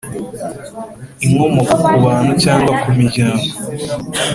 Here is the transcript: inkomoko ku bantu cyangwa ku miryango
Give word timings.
inkomoko 1.25 1.73
ku 1.87 1.95
bantu 2.05 2.31
cyangwa 2.43 2.73
ku 2.81 2.89
miryango 2.97 3.47